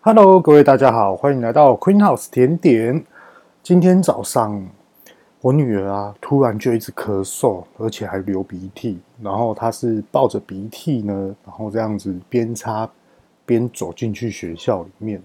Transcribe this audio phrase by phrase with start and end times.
[0.00, 3.04] Hello，各位大家好，欢迎来到 Queen House 甜点。
[3.64, 4.64] 今天早上，
[5.40, 9.00] 我女儿啊，突然就一直咳嗽，而且还流鼻涕。
[9.20, 12.88] 然后她是抱着鼻涕呢，然后这样子边擦
[13.44, 15.20] 边走进去学校里面。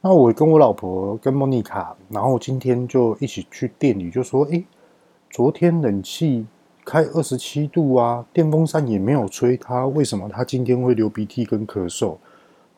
[0.00, 4.64] 那我跟我老婆跟莫妮卡，然后今天就一起去店里，就说：“诶，
[5.28, 6.46] 昨天冷气
[6.84, 12.16] 开二十七度啊，电风扇也没有吹，她为什么她今天会流鼻涕跟咳嗽？”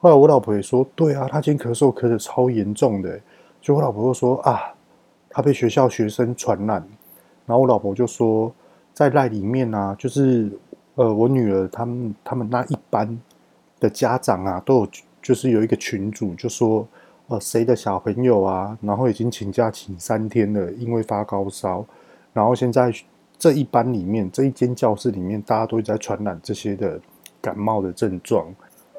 [0.02, 3.20] 后来我老婆也说：“对啊，她今天咳嗽咳得超严重的。”
[3.60, 4.74] 就我老婆就说：“啊，
[5.28, 6.82] 她被学校学生传染。”
[7.44, 8.50] 然后我老婆就说
[8.94, 10.50] ：“在赖里面啊，就是
[10.94, 13.20] 呃，我女儿他们他们那一班
[13.78, 14.88] 的家长啊，都有
[15.20, 16.88] 就是有一个群组，就说
[17.26, 21.84] 呃，谁的小朋友啊，然后已经请假请三天了，因为发高烧，
[22.32, 22.90] 然后现在
[23.38, 26.98] 这一班里面这一间教室里面，大家都在传染这些的
[27.42, 28.46] 感冒的症状。”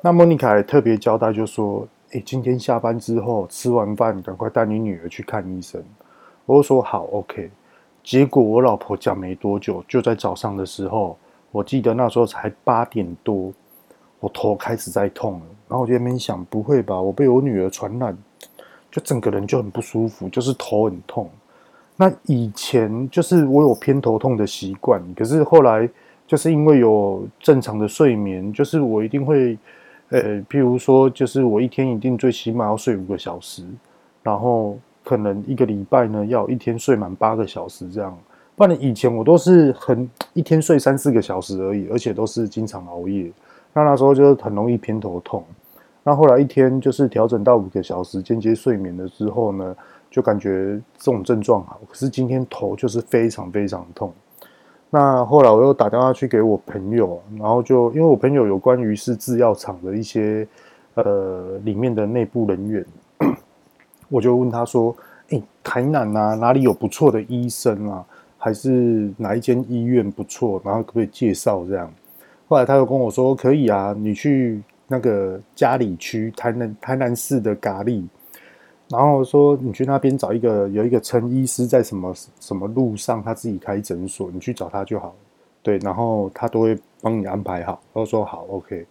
[0.03, 5.79] 那莫妮卡也特别交代，就说：“诶，今天下班之后吃完饭，赶快带你女儿去看医生。”
[6.47, 7.51] 我就说：“好，OK。”
[8.03, 11.15] 结果我老婆讲没多久，就在早上的时候，
[11.51, 13.53] 我记得那时候才八点多，
[14.19, 15.45] 我头开始在痛了。
[15.67, 16.99] 然后我就在那边想：“不会吧？
[16.99, 18.17] 我被我女儿传染，
[18.89, 21.29] 就整个人就很不舒服，就是头很痛。”
[21.95, 25.87] 那以前就是我有偏头痛的习惯，可是后来
[26.25, 29.55] 就是因为有正常的睡眠，就是我一定会。
[30.11, 33.63] 呃，譬如说，就是我一天一定最起码要睡五个小时，
[34.21, 38.17] 然后可能一个礼拜呢要一天睡满八个小时这样。
[38.55, 43.31] 不然以前我都是很一天睡三四个小时而已，而且都是经常熬夜。
[43.73, 45.43] 那那时候就是很容易偏头痛。
[46.03, 49.75] 那后来一天就是调整到五个小时间接睡眠了之后呢，
[50.09, 51.79] 就感觉这种症状好。
[51.87, 54.13] 可是今天头就是非常非常痛。
[54.93, 60.45] 那后来我又打电话去给我朋友，然后就因为我朋友有关于是制药厂的一些
[60.95, 62.85] 呃里面的内部人员，
[64.09, 64.93] 我就问他说
[65.31, 68.05] ：“诶，台南啊，哪里有不错的医生啊？
[68.37, 70.61] 还是哪一间医院不错？
[70.65, 71.89] 然后可不可以介绍这样？”
[72.49, 78.03] 后来他又跟我说：“可以啊，你去那个嘉里区台南台南市的咖喱。”
[78.91, 85.15] 然后说，你去那边找一个有一个陈医师在什么什么路上，他自己开诊所，你去找他就好。
[85.63, 87.79] 对，然后他都会帮你安排好。
[87.93, 88.85] 都说好，OK。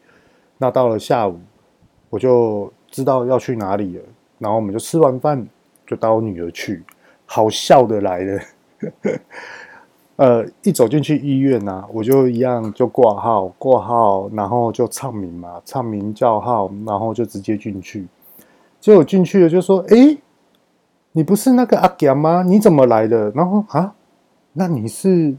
[0.56, 1.38] 那到了下午，
[2.08, 4.02] 我就知道要去哪里了。
[4.38, 5.46] 然后我们就吃完饭，
[5.86, 6.82] 就带我女儿去。
[7.26, 8.40] 好笑的来了，
[10.16, 18.06] 呃，一走进去医院啊，我就一样就挂号，挂号，然后就唱名嘛，唱名叫号，然后就直接进去。
[18.80, 20.16] 结果进去了，就说：“哎，
[21.12, 22.42] 你不是那个阿强吗？
[22.46, 23.94] 你怎么来的？”然后啊，
[24.54, 25.36] 那你是？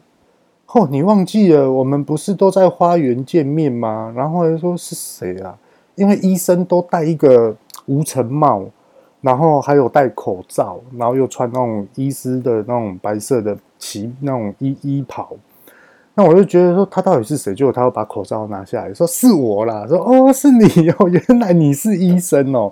[0.73, 1.69] 哦，你忘记了？
[1.69, 4.13] 我们不是都在花园见面吗？
[4.15, 5.57] 然后又说是谁啊？
[5.95, 7.53] 因为医生都戴一个
[7.87, 8.63] 无尘帽，
[9.19, 15.29] 然后还有戴口罩，然后又穿那种医师的那种白色的旗那种衣衣袍。
[16.13, 17.53] 那我就觉得说他到底是谁？
[17.53, 19.85] 结果他要把口罩拿下来，说是我啦。
[19.89, 22.71] 说哦，是你哦， 原来你是医生哦。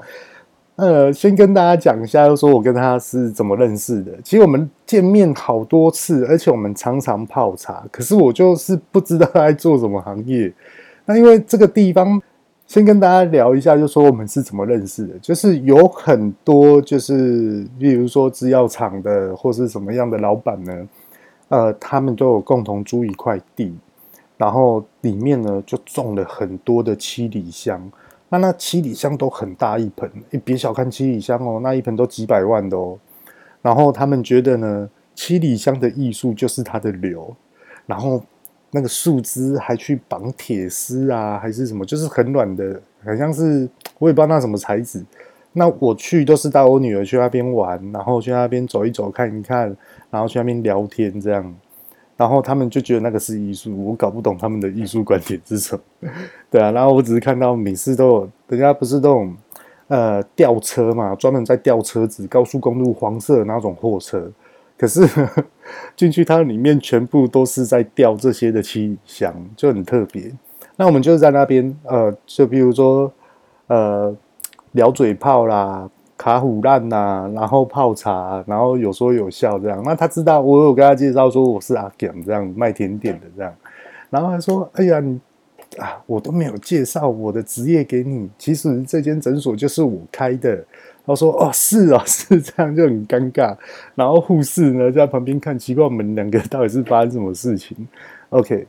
[0.80, 4.14] 呃，先跟大家讲一下，就说我跟他是怎么认识的。
[4.24, 7.84] 其实我们见面好多次，而且我们常常泡茶。
[7.92, 10.50] 可是我就是不知道他在做什么行业。
[11.04, 12.22] 那因为这个地方，
[12.66, 15.14] 先跟大家聊一下，就说我们是怎么认识的。
[15.22, 20.88] 就是有很多，就是例如说制药厂的，或是什么样的老板呢，
[21.50, 23.76] 呃，他们都有共同租一块地，
[24.38, 27.92] 然后里面呢就种了很多的七里香。
[28.30, 32.98] 那那七里香都很大一盆，你别小看七里香哦，那一盆都几百万的哦。
[33.62, 37.36] 然后他们觉得呢，七里香的艺术就是它的流，
[37.86, 38.24] 然后
[38.72, 45.04] 那个树枝还去绑铁丝啊，还是什么，就是很软的，很像是我也不知道那什么材质。
[45.52, 49.76] 那我去都是带我女儿去那边玩，然后去那边走一走看一看，
[50.12, 51.56] 然后去那边聊天这样。
[52.20, 56.10] 然后他们就觉得那个是艺术，我搞不懂他们的艺术观点是什么，
[56.52, 56.70] 对啊。
[56.72, 59.34] 然后我只是看到每次都有，人家不是那种
[59.88, 64.30] 呃吊车嘛，专门在吊车子，高速公路黄色的那种货车。
[64.78, 65.08] 可是
[65.96, 70.30] 进去它里面全部都是在吊这些的七里香，就很特别。
[70.76, 73.10] 那我们就是在那边呃，就比如说
[73.68, 74.14] 呃
[74.74, 75.90] 聊嘴炮啦。
[76.20, 79.82] 卡虎烂呐，然后泡茶，然后有说有笑这样。
[79.86, 83.56] 那他知道我有跟他介绍说我是阿强这样卖甜点的这样，
[84.10, 85.18] 然后他说：“哎呀，你
[85.78, 88.30] 啊，我都没有介绍我的职业给你。
[88.38, 90.62] 其实这间诊所就是我开的。”
[91.08, 93.56] 他说：“哦，是哦，是这样，就很尴尬。”
[93.96, 97.78] 然后护士呢在旁边看，奇怪，我们两个到底是发生什么事情
[98.32, 98.68] ？OK。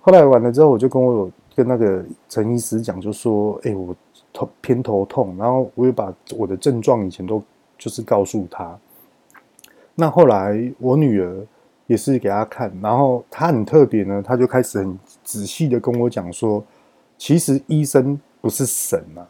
[0.00, 3.94] 后来完了之后，我就跟我有跟那个陈医师讲，就说：“哎，我。”
[4.32, 7.42] 头偏头痛，然后我也把我的症状以前都
[7.78, 8.78] 就是告诉他。
[9.94, 11.46] 那后来我女儿
[11.86, 16.64] 也是给他看，然后他很特别呢，他就开始很仔细的跟我讲说，
[17.18, 19.26] 其实医生不是神啊，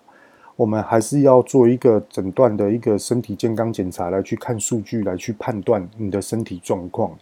[0.55, 7.17] 我们还是要做一个诊断的一个身体健康检查来去看数据，来去判断你的身体状况。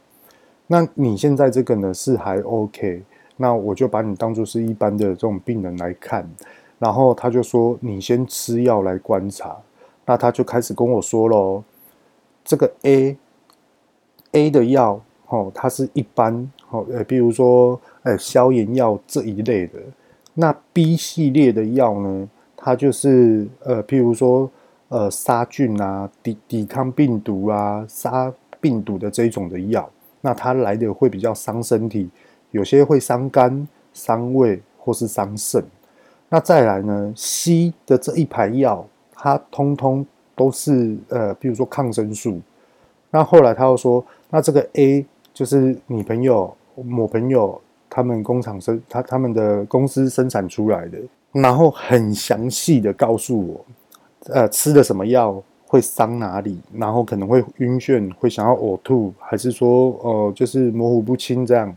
[0.67, 3.03] 那你现在这个呢是还 OK，
[3.37, 6.29] 那我就把你当做是一般的这种病人来看，
[6.79, 9.57] 然后他就说你先吃药来观察，
[10.07, 11.63] 那他就开始跟我说喽，
[12.45, 13.17] 这个 A。
[14.33, 19.79] A 的药，哦，它是一般，哦，呃，比如说，呃，消炎药这一类的。
[20.35, 24.49] 那 B 系列的药呢，它就是，呃，譬如说，
[24.91, 28.31] 呃，杀菌啊，抵抵抗病毒啊，杀
[28.61, 29.89] 病毒的这一种的药，
[30.21, 32.11] 那它来的会比较伤身体，
[32.51, 35.65] 有些会伤肝、伤胃或是伤肾。
[36.29, 40.05] 那再来呢，C 的这一排药，它通通
[40.35, 42.41] 都是，呃，比如说抗生素。
[43.11, 44.05] 那后来他又说。
[44.31, 46.55] 那这个 A 就是你朋友、
[46.85, 47.59] 某朋友
[47.89, 50.99] 他们工厂生他他们的公司生产出来的，
[51.33, 53.65] 然后很详细的告诉我，
[54.27, 61.75] 呃，吃的什么药会伤哪里，然后可能会晕眩，会想要呕吐，还是说呃就是模糊不清这样。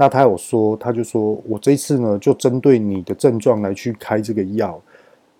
[0.00, 4.80] 那他有说，他就说我这次呢就针对你的症状来去开这个药。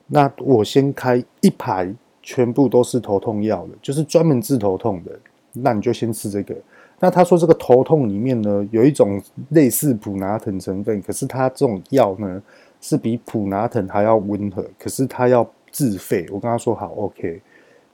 [0.09, 5.13] 那我先开一排，全部都是头痛药的，就是专门治头痛的。
[5.53, 6.57] 那你就先吃这个。
[6.99, 12.43] 那他说这个头痛里面呢，有一种类似普拿疼成分，可是它这种药呢
[12.81, 16.27] 是比普拿疼还要温和，可是它要自费。
[16.33, 17.41] 我跟他说好，OK。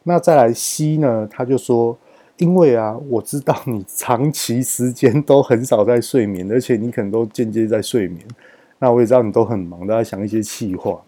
[0.05, 1.97] 那再来 C 呢，他就说，
[2.39, 8.21] 因为啊，我知道你长期时间都很少在睡眠， 而且你可能都间接在睡眠。
[8.79, 11.01] 那我也知道你都很忙，都在想一些气话。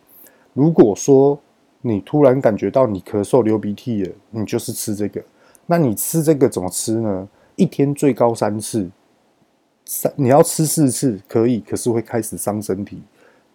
[0.54, 1.38] 如果说
[1.82, 5.22] 你突然感觉到你咳嗽、流鼻涕了，你就是吃这个。
[5.66, 7.28] 那你吃这个怎么吃呢？
[7.56, 8.88] 一天最高三次，
[9.84, 13.02] 三你要吃四次可以，可是会开始伤身体。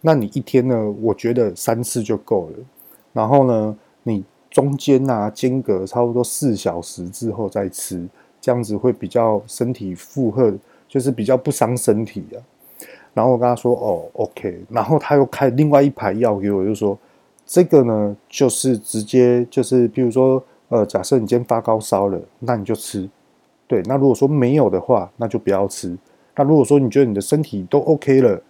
[0.01, 0.91] 那你一天呢？
[1.01, 2.55] 我觉得三次就够了。
[3.13, 8.07] 然后呢，你中间啊间隔差不多四小时之后再吃，
[8.39, 10.53] 这样子会比较身体负荷，
[10.87, 12.37] 就是比较不伤身体啊。
[13.15, 16.95] 然后我跟他说：“哦，OK。”然后他又开另外一排药给我，就说
[17.47, 23.09] ：“这个呢，就是直接就是，比如说。”呃，假设你今天发高烧了，那你就吃。
[23.67, 25.97] 对，那如果说没有的话，那就不要吃。
[26.33, 28.41] 那如果说你觉得你的身体都 OK 了，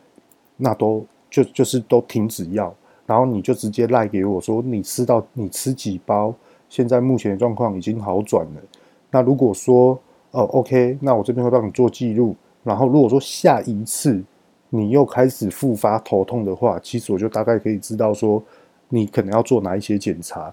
[0.58, 2.72] 那都就就是都停止药，
[3.12, 6.34] 然后你就直接赖给我说你吃到你吃几包，
[6.70, 8.62] 现在目前的状况已经好转了。
[9.10, 10.00] 那如果说
[10.32, 12.34] 哦 OK，那我这边会帮你做记录。
[12.64, 14.24] 然后如果说下一次
[14.70, 18.42] 你又开始复发头痛的话，其实我就大概可以知道说
[18.88, 20.44] 你可能要做哪一些检查。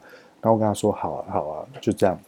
[0.41, 2.19] 然后我跟他说：“好啊，好啊，就这样。”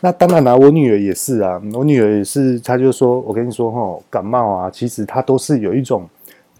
[0.00, 1.60] 那当然啦，我女儿也是啊。
[1.74, 6.08] 我女儿也是，她就说：“我跟你说哈，感冒啊，其实它都是有一种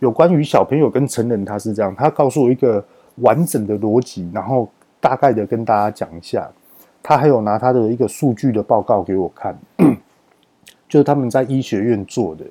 [0.01, 1.95] 有关于小朋友跟成人，她是这样。
[1.95, 2.85] 她告诉我一个
[3.17, 4.69] 完整的逻辑，然后
[5.01, 6.51] 大概的跟大家讲一下。
[7.03, 9.59] 他还有拿他的一个数据的报告给我看，
[10.89, 12.45] 就是他们在医学院做的。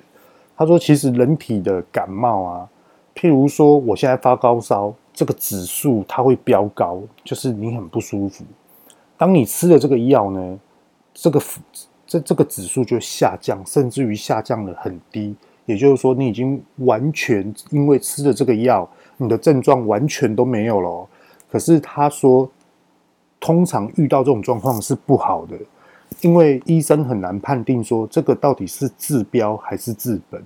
[0.56, 2.68] 他说，其实人体的感冒啊，
[3.14, 8.46] 譬如说我现在发高烧。”这个指数它会飙高，就是你很不舒服。
[9.18, 10.58] 当你吃了这个药呢，
[11.12, 11.42] 这个
[12.06, 15.36] 这这个指数就下降，甚至于下降了很低。
[15.66, 18.88] 也就是说，你已经完全因为吃了这个药，
[19.22, 21.08] 你的症状完全都没有了。
[21.50, 22.50] 可是他说，
[23.38, 25.56] 通常遇到这种状况是不好的，
[26.20, 30.42] 因为医生很难判定说这个到底是治标还是治本。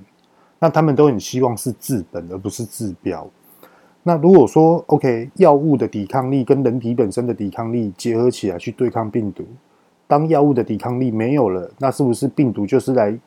[0.59, 3.29] 那他们都很希望是治本，而不是治标。
[4.03, 9.45] 那如果说 OK，药物的抵抗力跟人体本身的抵抗力结合起来去对抗病毒，
[10.07, 13.19] 当药物的抵抗力没有了，那是不是病毒就是来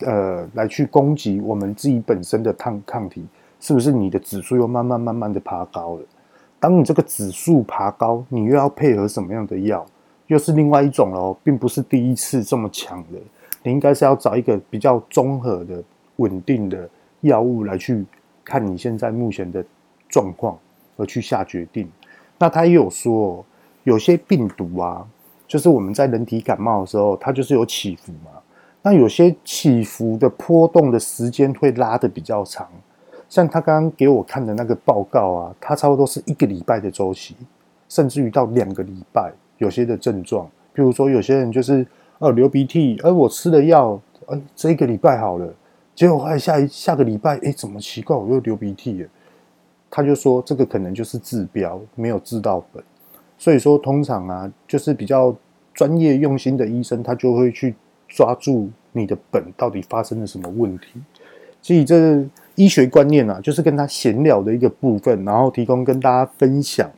[0.00, 3.24] 呃来去攻击我们自己本身的抗抗体？
[3.60, 6.02] 是不是你的指数又慢慢慢慢的爬高了？
[6.58, 9.84] 当你这个指数爬高，你又要配合什么样的药？
[10.26, 13.18] 又是另外一种喽，并不是第一次这么强的。
[13.62, 15.82] 你应该是要找一个比较综合的、
[16.16, 16.88] 稳定的
[17.20, 18.04] 药物来去
[18.44, 19.64] 看你现在目前的。
[20.08, 20.56] 状况
[20.96, 21.90] 而去下决定，
[22.38, 23.44] 那他也有说，
[23.82, 25.04] 有些病毒啊，
[25.48, 28.30] 就是我们在人体感冒的时候，它就是有起伏嘛。
[28.82, 32.68] 那有些起伏的波动的时间会拉得比较长，
[33.28, 37.34] 像他刚刚给我看的那个报告啊，它差不多是一个礼拜的周期，
[37.88, 39.32] 甚至于到两个礼拜。
[39.58, 41.86] 有些的症状，譬如说有些人就是
[42.18, 45.50] 呃流鼻涕，而我吃了药，呃这一个礼拜好了，
[45.94, 49.08] 结果后来下一下个礼拜，哎，怎么奇怪，我又流鼻涕了。
[49.90, 52.84] 他就说这个可能就是治标，没有治到本。
[53.38, 55.34] 所以说，通常啊，就是比较
[55.72, 57.74] 专业用心的医生，他就会去
[58.08, 61.00] 抓住你的本到底发生了什么问题。
[61.62, 62.22] 所以这
[62.56, 66.90] 医学观念啊，就是跟他闲聊的一个部分，然后提供跟大家分享。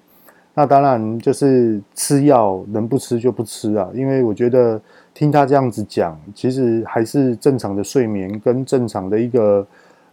[0.55, 4.81] 那当然就是吃药能不吃就不吃啊，因为我觉得
[5.15, 9.65] 听他这样子讲，其实还是正常的睡眠跟正常的一个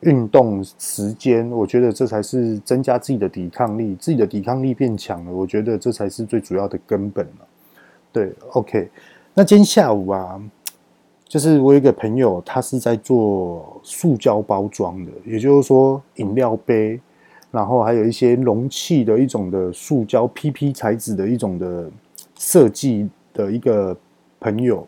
[0.01, 7.47] 运动时间，我觉得这才是增加自己的抵抗力，自己的抵抗力变强了，我觉得这才是最主要的根本了。
[8.11, 8.89] 对，OK，
[9.33, 10.41] 那今天下午啊。
[11.27, 17.00] 就是我有一个朋友，他是在做塑胶包装的，也就是说饮料杯，
[17.51, 21.89] 然后还有一些容器的一种的塑胶 PP 材质的一种的
[22.38, 23.98] 设计的一个
[24.39, 24.88] 朋友，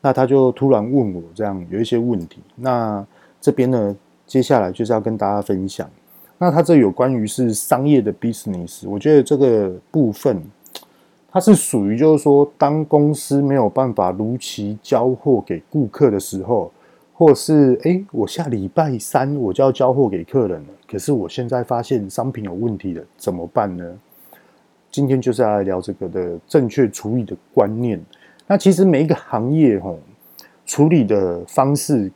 [0.00, 3.04] 那他就突然问我这样有一些问题，那
[3.40, 5.90] 这边呢，接下来就是要跟大家分享，
[6.38, 10.42] 那他这有关于是商业的 business，我觉得这个部分。
[11.32, 16.70] 它是属于，就是说，当公司没有办法如期交货给顾客的时候，
[17.14, 23.98] 或是诶，我下礼拜三我就要交货给客人了，可是我现在发现商品有问题了，怎么办呢？
[24.90, 27.98] 今天就是要来聊这个的正确处理的观念。
[28.46, 29.98] 那其实每一个行业吼，
[30.66, 32.12] 处理的方式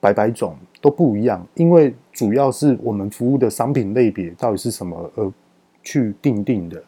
[0.00, 5.30] 百百种都不一样，因为主要是我们服务的商品类别到底是什么而
[5.82, 6.82] 去定定的。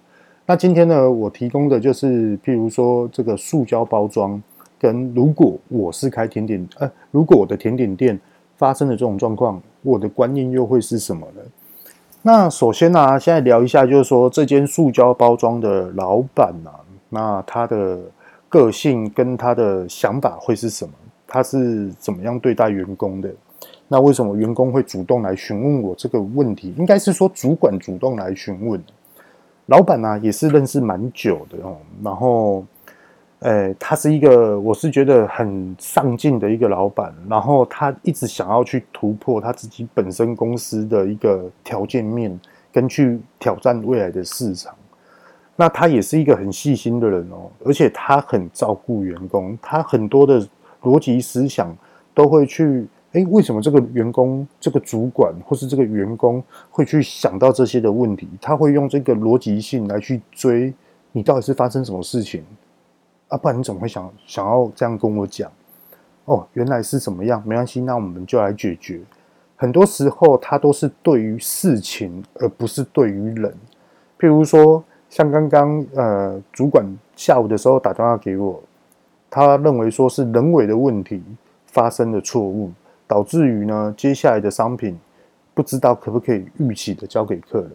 [0.49, 4.41] 那今天呢，我提供的就是，譬如说这个塑胶包装，
[4.79, 8.17] 跟如果我是开甜点，呃，如果我的甜点店
[8.57, 11.43] 发生了这种状况，我的观念又会是什么呢？
[12.23, 17.99] 那首先呢、现在聊一下，就是说这间塑胶包装的老板啊，那他的
[18.49, 20.93] 个性跟他的想法会是什么？
[21.27, 23.29] 他是怎么样对待员工的？
[23.89, 26.73] 那为什么员工会主动来询问我这个问题？
[26.79, 28.81] 应该是说主管主动来询问。
[29.67, 32.65] 老板呢、啊、也是认识蛮久的哦，然后，
[33.41, 42.39] 呃，他是一个我是觉得很上进的一个老板，然后他一直想要去突破他自己本身公司的一个条件面，
[42.73, 44.75] 跟去挑战未来的市场。
[45.57, 50.47] 那他也是一个很细心的人哦，而且他很照顾员工，他很多的
[50.83, 51.77] 逻辑思想
[52.15, 52.87] 都会去。
[53.13, 58.29] 哎，为什么这个员工、这个主管或是这个员工会去想到这些的问题？
[58.43, 60.75] 他会用这个逻辑性来去追
[61.13, 62.45] 你到底是发生什么事情
[63.29, 63.39] 啊？
[63.39, 65.51] 不然你怎么会想想要这样跟我讲？
[66.27, 67.43] 哦，原来是怎么样？
[67.47, 69.01] 没关系，那我们就来解决。
[69.55, 73.55] 很多时候他都是对于事情，而不是对于人。
[74.19, 76.85] 譬如说，像刚刚呃，主管
[77.15, 78.63] 下午的时候打电话给我，
[79.31, 81.23] 他认为说是人为的问题
[81.65, 82.71] 发生的错误。
[83.07, 84.99] 导致于呢，接下来的商品
[85.55, 87.71] 不知道可不可以预期的交给客人。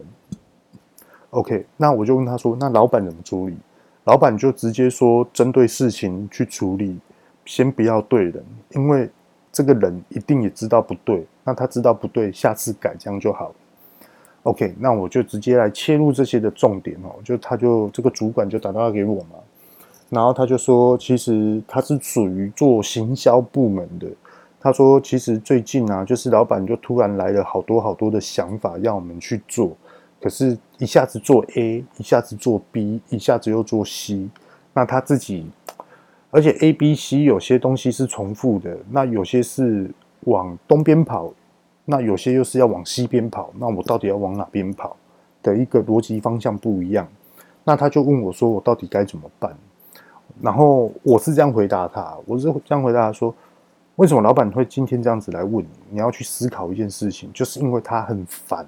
[1.30, 3.56] OK，那我就问他说：“那老板怎么处理？”
[4.04, 6.98] 老板就直接说：“针对事情去处理，
[7.46, 9.08] 先不要对人，因为
[9.50, 11.26] 这个人一定也知道不对。
[11.44, 13.54] 那他知道不对，下次改这样就好。
[14.42, 17.14] ”OK，那我就直接来切入这些的重点哦。
[17.24, 19.36] 就他就这个主管就打电话给我嘛，
[20.10, 24.06] 然后他就说：“其实他是属于做行销部门的。”
[24.62, 29.76] 他说：“其实最近啊，就是老板就突然来了好多好多的想法要我们去做，
[30.20, 34.28] 可是一下子做 A，一下子做 B，一下子又做 C。
[34.72, 35.50] 那他自己，
[36.30, 39.90] 而且 A、B、C 有些东西是重复的，那有些是
[40.26, 41.32] 往东边跑，
[41.84, 43.50] 那有些又是要往西边跑。
[43.58, 44.96] 那我到底要往哪边跑
[45.42, 47.08] 的一个逻辑方向不一样？
[47.64, 49.52] 那他就问我说：我到底该怎么办？
[50.40, 53.34] 然后我是这样回答他，我是这样回答他说。”
[53.96, 55.68] 为什么老板会今天这样子来问你？
[55.90, 58.66] 你要去思考一件事情，就是因为他很烦。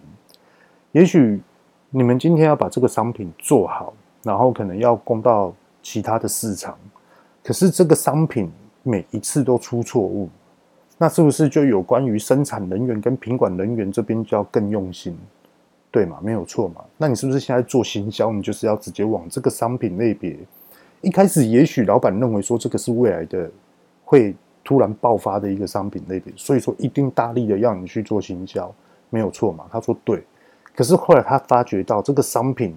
[0.92, 1.40] 也许
[1.90, 6.76] 你们今天要把这个商品做好，然后可能要供到其他的市场，
[7.42, 8.50] 可是这个商品
[8.82, 10.28] 每一次都出错误，
[10.98, 15.16] 那是不是就有关于生产人员跟品管人员这边就要更用心，
[15.90, 16.18] 对吗？
[16.22, 16.84] 没有错嘛？
[16.98, 20.36] 那你是不是现在做行销，你就是要直接往这个商品类别？
[21.00, 23.50] 一开始也许老板认为说这个是未来的
[24.04, 24.36] 会。
[24.64, 28.74] 突然爆发的一个商品类别，所以说一定大力的要你去做行销，
[29.10, 29.66] 没有错嘛？
[29.70, 30.24] 他说对，
[30.74, 32.74] 可是后来他发觉到这个商品，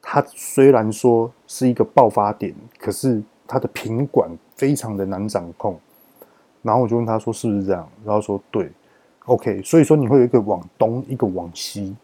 [0.00, 5.78] 它虽然说是一个爆发点，可是它的品管非常的难掌控。
[6.62, 7.86] 然后我就问他说是不是这样？
[8.02, 8.72] 然后说对
[9.26, 11.94] ，OK，所以说你会有一个往东，一个往西，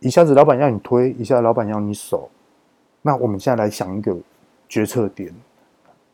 [0.00, 2.30] 一下子老板要你推，一下子老板要你守。
[3.02, 4.16] 那我们现在来想一个
[4.70, 5.30] 决策点，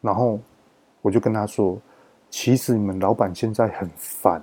[0.00, 0.40] 然后
[1.00, 1.78] 我就跟他说。
[2.32, 4.42] 其实你们老板现在很烦，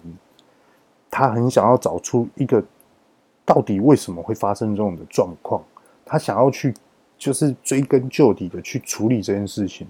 [1.10, 2.64] 他很想要找出一个
[3.44, 5.62] 到底为什么会发生这种的状况？
[6.06, 6.72] 他想要去
[7.18, 9.88] 就是追根究底的去处理这件事情。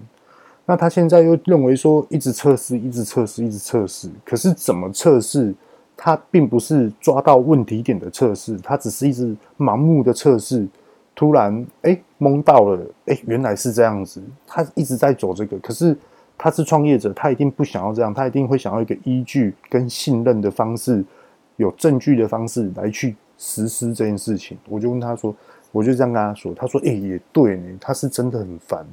[0.64, 4.10] 那他现在又认为说，一直测试，一直测试，一直测试。
[4.24, 5.54] 可是怎么测试？
[5.94, 10.66] 他并不是抓到问题点的测试，他只是一直盲目的测试。
[11.14, 14.22] 突然，哎，懵到了，哎，原来是这样子。
[14.46, 15.94] 他一直在走这个，可是
[16.42, 21.04] 他是创业者，他一定不想要这样，他一定会想要一个依据跟信任的方式，
[21.56, 24.56] 有证据的方式来去实施这件事情。
[24.66, 25.36] 我就问他说，
[25.70, 28.86] 我就这样跟他说，他说，哎，也对呢，他是真的很烦，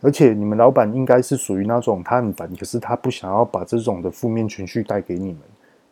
[0.00, 5.38] 而且你们老板应该是属于那种他很烦，可是他不想要把这种的负面情绪带给你们，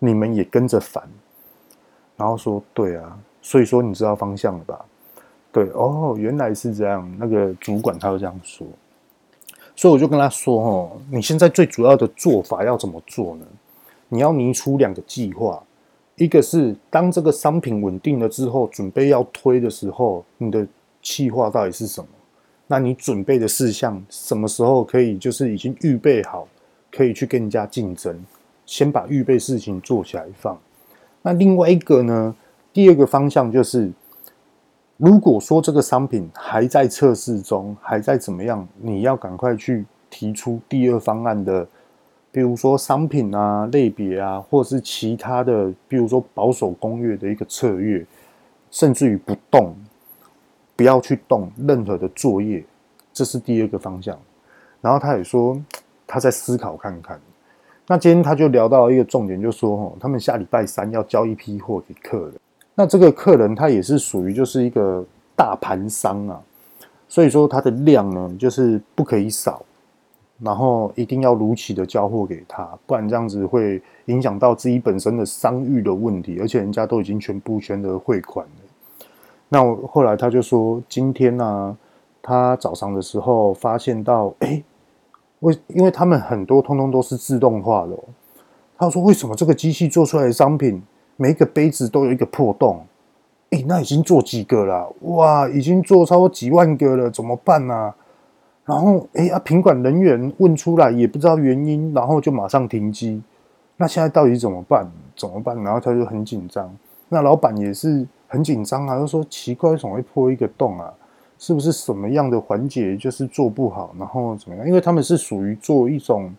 [0.00, 1.00] 你们也跟着烦。
[2.16, 4.84] 然后说，对啊，所以说你知道方向了吧？
[5.52, 7.08] 对哦，原来是这样。
[7.16, 8.66] 那个主管他就这样说，
[9.76, 13.44] 所以我就跟他说：“哦，你现在最主要的做法要怎么做呢？
[14.08, 15.62] 你要拟出两个计划，
[16.16, 20.66] 一个是当这个商品稳定了之后，准备要推的时候，你的
[21.02, 22.08] 计划到底是什么？
[22.66, 26.48] 那你准备的事项什么时候可以就是已经预备好，
[26.90, 28.18] 可以去跟人家竞争？
[28.64, 30.58] 先把预备事情做起来放。
[31.20, 32.34] 那另外一个呢，
[32.72, 33.92] 第二个方向就是。”
[34.98, 41.66] 如果说这个商品还在测试中，还在怎么样，你要赶快去提出第二方案的，
[42.32, 48.06] 比如说商品啊、类别啊，或者是其他的，比如说保守攻略的一个策略，
[48.70, 49.74] 甚至于不动，
[50.74, 52.64] 不要去动任何的作业，
[53.12, 54.18] 这是第二个方向。
[54.80, 55.60] 然后他也说
[56.06, 57.20] 他在思考看看。
[57.86, 62.32] 那今天他就聊到一个重点，就说哦，他们下礼拜三要交一批货给客人。
[62.78, 65.02] 那这个客人他也是属于就是一个
[65.34, 66.38] 大盘商啊，
[67.08, 69.62] 所以说他的量呢就是不可以少，
[70.40, 78.62] 然后一定要如期的交货给他，不然这样子会影响到自己本身的商誉的问题，而且人家都已经全部全额汇款了。
[79.48, 81.74] 那我后来他就说，今天呢、
[82.20, 84.62] 他早上的时候发现到，哎，
[85.40, 87.98] 为因为他们很多通通都是自动化的、
[88.76, 90.82] 他说为什么这个机器做出来的商品？
[91.16, 92.84] 每一个杯子都有一个破洞，
[93.50, 94.92] 诶，那已经做几个了？
[95.00, 97.96] 哇，已经做超过几万个了，怎么办呢、啊？
[98.64, 103.22] 然后，诶，啊，品管人员问出来也不知道原因，然后就马上停机。
[103.76, 104.90] 那现在到底怎么办？
[105.14, 105.56] 怎么办？
[105.62, 106.68] 然后他就很紧张。
[107.08, 110.92] 那老板也是很紧张啊，就说奇怪，为什么会破一个洞啊？
[111.38, 113.94] 是不是什么样的环节就是做不好？
[113.98, 114.66] 然后怎么样？
[114.66, 116.34] 因为他们是属于做一种，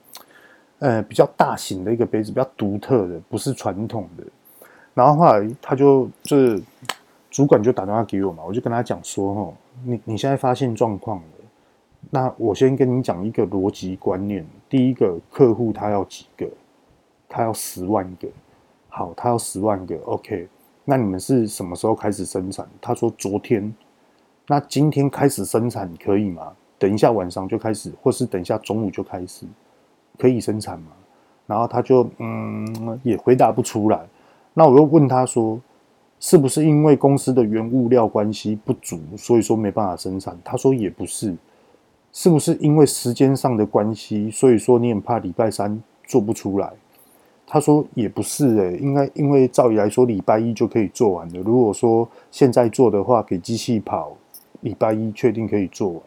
[0.79, 4.23] 呃，比较大型的一个杯子，比较独特的，不是传统的。
[4.97, 6.59] 然后后来他就就是
[7.29, 11.25] 主管就打电话给我嘛，我就跟他讲说：“哦，你你现在发现状况了，
[12.09, 14.43] 那我先跟你讲一个逻辑观念。
[14.67, 16.49] 第一个客户他要几个？
[17.29, 18.27] 他要十万个。
[18.89, 19.95] 好，他要十万个。
[20.05, 20.47] OK，
[20.83, 22.67] 那你们是什么时候开始生产？
[22.81, 23.71] 他说昨天。
[24.47, 26.51] 那今天开始生产可以吗？
[26.79, 29.45] 等一下晚上就开始，或是等一下中午就开始，
[30.17, 30.87] 可以生产吗？
[31.45, 34.03] 然后他就嗯也回答不出来。”
[34.59, 35.61] 那我又问他说，
[36.19, 40.35] 是不是因为公司的原物料关系不足，所以说没办法生产？
[40.43, 41.37] 他说也不是，
[42.11, 46.73] 是不是因为时间上的关系，所以说你很怕礼拜三做不出来？
[47.45, 51.39] 他说也不是诶、应该因为照理来说礼拜一就可以做完了。
[51.41, 54.11] 如果说现在做的话，给机器跑，
[54.61, 56.01] 礼拜一确定可以做完。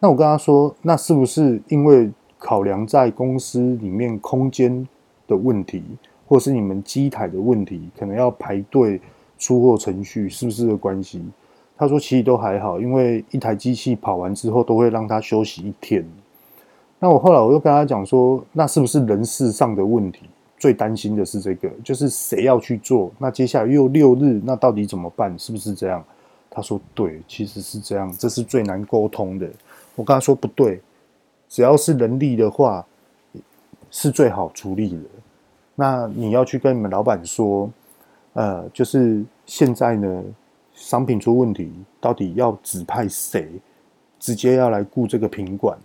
[0.00, 4.86] 那我跟他说，那是不是因为考量在公司里面空间
[5.26, 5.82] 的问题？
[6.30, 9.00] 或是你们机台的问题，可能要排队
[9.36, 11.20] 出货程序，是不是的关系？
[11.76, 16.06] 他说其实都还好，因为一台机器跑完之后都会让他休息一天。
[17.00, 20.20] 那我后来我又跟他讲说，那是不是人事上的问题？
[20.56, 23.10] 最担心的是这个，就是谁要去做？
[23.18, 25.36] 那接下来又六日，那到底怎么办？
[25.36, 26.04] 是不是这样？
[26.48, 29.50] 他说对，其实是这样，这是最难沟通的。
[29.96, 30.80] 我跟他说不对，
[31.48, 32.86] 只要是人力的话，
[33.90, 35.00] 是最好处理的。
[35.80, 37.70] 那你要去跟你们老板说，
[38.34, 40.22] 呃，就是现在呢，
[40.74, 43.48] 商品出问题，到底要指派谁，
[44.18, 45.78] 直接要来顾这个品管？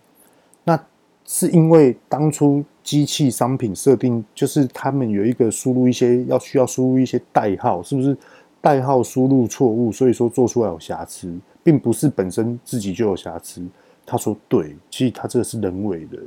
[0.65, 0.77] 那
[1.23, 8.17] 是因为当初机器商品设定，就是他们有一个输入一些要需要输入一些代号，是不是
[8.60, 13.65] 代号输入错误，所以说做出来有瑕疵，并不是本身自己就有瑕疵。
[14.05, 16.17] 他说对，其实他这个是人为的。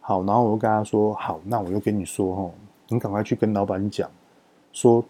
[0.00, 2.50] 好，然后我又跟他说，好，那我又跟你说哈。
[2.90, 4.10] 你赶快去跟老板讲，
[4.72, 5.04] 说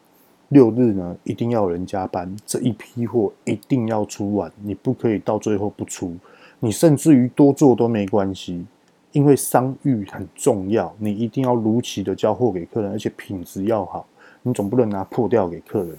[0.49, 6.15] 六日呢一定要有人加班，这一批货一定要出完，你不可以到最后不出，
[6.59, 8.65] 你甚至于多做都没关系，
[9.13, 14.07] 因为商誉很重要，你一定要如期的交货给客人，而且品质要好，
[14.43, 15.97] 你总不能拿破掉给客人。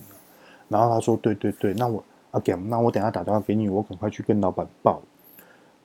[0.69, 5.01] 然后他说：“对对对，那我阿给，那我等下打电话给你，我赶快去跟老板报。”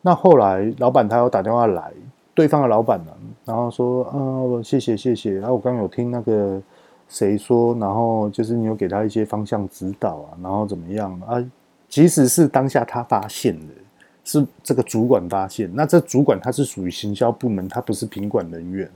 [0.01, 1.93] 那后来老板他又打电话来，
[2.37, 3.13] 对方的老板呢，
[3.47, 6.63] 然后说：“啊，谢谢谢谢。”然后我刚有听那个
[7.09, 11.43] 谁说，然后就是你有给他一些方向指导啊，然后怎么样啊？
[11.89, 13.75] 即使是当下他发现的，
[14.23, 15.71] 是这个主管发现。
[15.75, 18.89] 那这主管他是属于行销部门，他不是品管人员，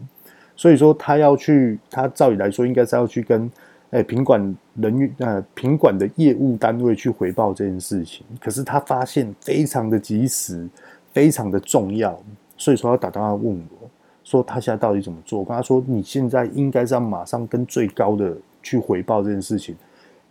[0.54, 3.50] 所以说他要去，他照理来说应该是要去跟。
[3.90, 4.40] 哎，品管
[4.76, 10.64] 人员呃，品管的业务单位去回报这件事情，可是他发现非常的及时，
[11.12, 12.16] 非常的重要，
[12.60, 13.42] 所以说他打电话问
[13.80, 13.88] 我，
[14.22, 15.38] 说他现在到底怎么做？
[15.38, 19.74] 我跟他说，你现在应该是要马上跟最高的去回报这件事情，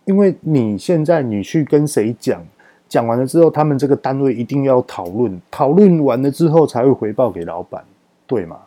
[0.06, 2.40] 因为你现在你去跟谁讲，
[2.88, 7.84] 讲完了之后，他们这个单位一定要讨论，讨论完了之后才会回报给老板，
[8.28, 8.60] 对吗？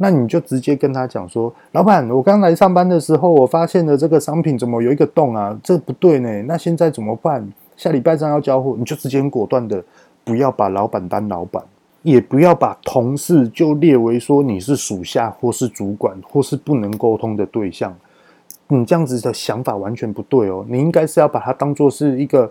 [0.00, 5.56] 那你就直接跟他讲说，老板，我刚来上班的时候，我发现了这个商品怎么有一个洞啊？
[5.62, 6.42] 这不对呢。
[6.42, 7.48] 那现在怎么办？
[7.76, 9.82] 下礼拜三要交货，你就直接果断的，
[10.24, 11.62] 不要把老板当老板，
[12.10, 17.94] 也不要把同事就列为说你是属下或是主管或是不能沟通的对象。
[18.68, 20.64] 你这样子的想法完全不对哦。
[20.68, 22.50] 你应该是要把它当做是一个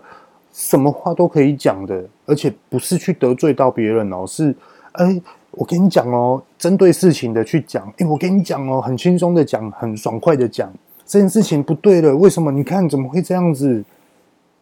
[0.52, 4.54] 什么话都可以讲的，而且不是去得罪到别人哦，是
[4.92, 5.20] 哎。
[5.52, 7.90] 我跟你讲哦，针对事情的去讲。
[7.96, 10.70] 诶，我跟你讲哦，很轻松的讲，很爽快的讲。
[11.06, 12.52] 这件事情不对了，为什么？
[12.52, 13.82] 你看怎么会这样子？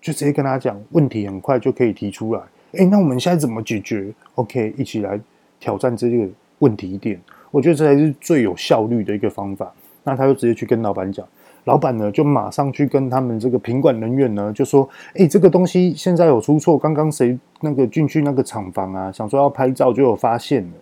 [0.01, 2.41] 就直接跟他讲，问题很快就可以提出来。
[2.77, 5.21] 诶，那我们现在怎么解决？OK，一起来
[5.59, 7.21] 挑战这个问题点。
[7.51, 9.73] 我觉得这才是最有效率的一个方法。
[10.05, 11.27] 那他就直接去跟老板讲。
[11.65, 20.73] 老板呢，就马上去跟他们这个品管人员呢，就说：“哎，这个东西现在有出错，刚刚谁那个进去那个厂房啊，想说要拍照就有发现了。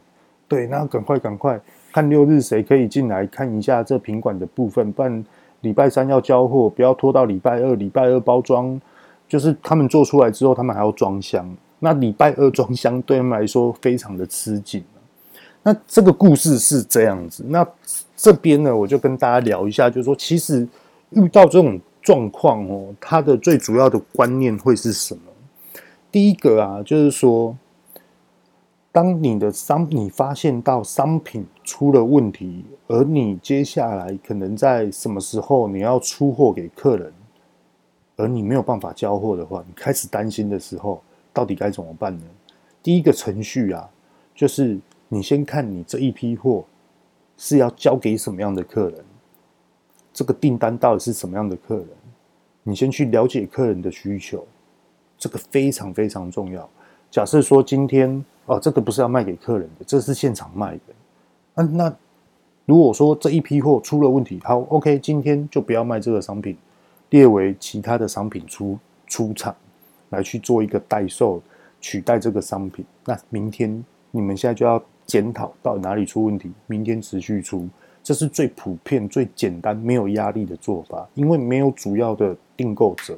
[0.46, 1.58] 对，那赶快赶快
[1.90, 5.24] 看六日谁可以进来看一下这品管的部分，不然
[5.62, 7.74] 礼拜三要交货，不要拖到礼拜二。
[7.76, 8.78] 礼拜二包装，
[9.26, 11.48] 就是他们做出来之后，他们还要装箱。
[11.78, 14.84] 那礼拜二装箱对来说非常的吃紧。
[15.62, 17.66] 那这个故事是这样子，那。”
[18.16, 20.66] 这边呢，我就跟大家聊一下，就是说，其实
[21.10, 25.20] 遇到这种状况哦，它的最主要的观念会是什么？
[26.12, 27.54] 第一个啊，就是说，
[28.92, 37.12] 当你的商你发现到商品出了问题，而你接下来可能在什么时候你要出货给客人，
[38.16, 41.02] 而你没有办法交货的话，你开始担心的时候，
[41.34, 42.24] 到底该怎么办呢？
[42.82, 43.90] 第一个程序啊，
[44.34, 46.64] 就是你先看你这一批货。
[47.36, 49.04] 是要交给什么样的客人？
[50.12, 51.88] 这个订单到底是什么样的客人？
[52.62, 54.46] 你先去了解客人的需求，
[55.18, 56.70] 这个非常非常重要。
[57.10, 60.80] 假设说今天哦，这个不是要卖给客人的，这是现场卖的。
[61.56, 61.96] 那那
[62.66, 66.56] 如果说这一批货出了问题，好，OK，今天就不要卖这个商品，
[67.10, 69.52] 列为其他的商品出出厂
[70.14, 71.42] 来去做一个代售，
[71.80, 72.84] 取代这个商品。
[73.04, 74.82] 那明天你们现在就要。
[75.06, 77.68] 检讨到底哪里出问题，明天持续出，
[78.02, 81.06] 这是最普遍、最简单、没有压力的做法。
[81.12, 83.14] 因为没有主要的订购者、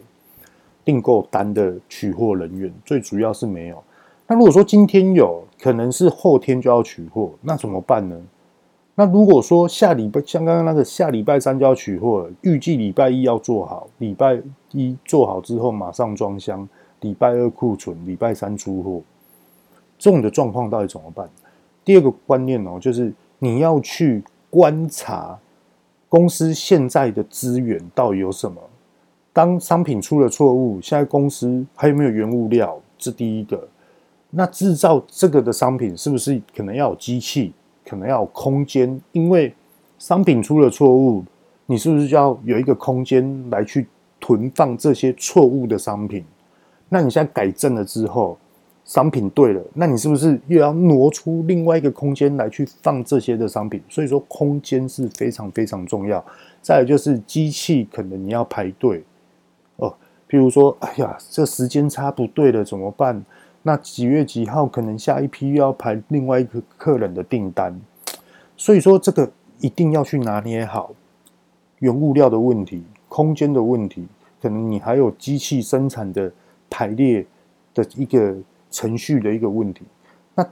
[0.85, 3.81] 订购单的取货人员，最主要是没有。
[4.27, 8.21] 那如果说今天有可能是后天就要取货，那怎么办呢？
[8.97, 16.69] 那如果说下礼拜像刚刚那个下礼拜三就要取货了，预计礼拜一要做好，礼拜一做好之后马上装箱，
[17.01, 19.03] 礼拜二库存，礼拜三出货，
[19.99, 21.29] 这种的状况到底怎么办？
[21.85, 25.39] 第二个观念哦，就是你要去观察
[26.09, 28.61] 公司现在的资源到底有什么。
[29.33, 32.81] 当商品出了错误，现在公司还有没有原物料？
[32.97, 33.69] 这第一个。
[34.31, 37.53] 那制造这个的商品是不是可能要有机器，
[37.85, 39.01] 可能要有空间？
[39.13, 39.55] 因为
[39.99, 41.23] 商品出了错误，
[41.67, 43.87] 你是不是就要有一个空间来去
[44.19, 46.25] 囤放这些错误的商品？
[46.88, 48.38] 那你现在改正了之后。
[48.88, 53.83] 商品对了，那你是不是又要挪出另外一个空间来去放这些的商品？
[53.88, 56.25] 所以说空间是非常非常重要。
[56.62, 59.03] 再来就是机器，可能你要排队
[59.75, 59.92] 哦。
[60.31, 63.20] 譬如说，哎呀，这时间差不对了，怎么办？
[63.64, 67.77] 那几月几号可能下一批又要排另外一个客人的订单？
[68.57, 70.94] 所以说这个一定要去拿捏好
[71.81, 74.07] 原物料的问题、空间的问题，
[74.40, 76.33] 可能你还有机器生产的
[76.71, 77.27] 排列
[77.75, 78.37] 的一个。
[78.69, 79.85] 程序的一个问题，
[80.35, 80.47] 那